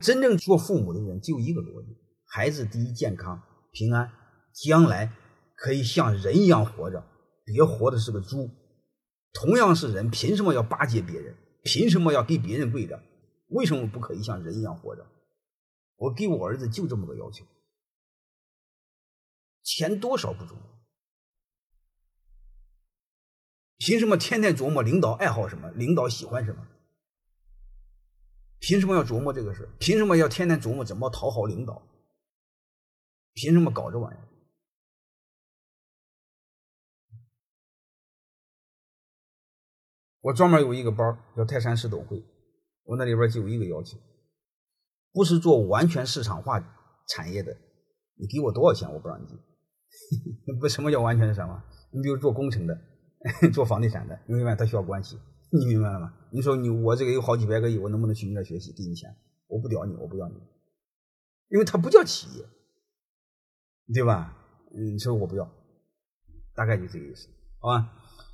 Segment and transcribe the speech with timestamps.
[0.00, 4.12] 真正做父母的人就一个逻辑：孩子第一，健康平安，
[4.52, 5.12] 将来
[5.54, 7.04] 可以像人一样活着，
[7.44, 8.50] 别活的是个猪。
[9.32, 11.36] 同样是人，凭什么要巴结别人？
[11.62, 13.02] 凭什么要给别人跪着？
[13.48, 15.06] 为什么不可以像人一样活着？
[15.96, 17.44] 我给我儿子就这么个要求，
[19.62, 20.64] 钱多少不重要。
[23.78, 25.70] 凭什么天天琢磨领导爱好什么？
[25.70, 26.66] 领导喜欢什么？
[28.66, 31.80] 凭什么要琢磨这个事凭什么要天天琢磨怎么讨好领导？
[33.32, 34.26] 凭什么搞这玩意儿？
[40.20, 42.24] 我专门有一个班叫泰山市董会，
[42.82, 43.96] 我那里边就有一个要求，
[45.12, 46.58] 不是做完全市场化
[47.06, 47.56] 产业的，
[48.16, 49.38] 你给我多少钱我不让你进。
[50.58, 51.64] 不，什么叫完全市场化？
[51.92, 52.76] 你比如做工程的。
[53.54, 54.56] 做房地产的，你明白？
[54.56, 55.16] 他需要关系，
[55.58, 56.12] 你明白了吗？
[56.30, 59.16] 你说你我这个有好几百个亿，我能不能去你那学习，给你钱？
[59.46, 60.34] 我不屌你，我不要你，
[61.48, 62.44] 因为它不叫企业，
[63.94, 64.36] 对吧？
[64.72, 65.50] 你说我不要，
[66.54, 67.92] 大概就这个意思，好吧？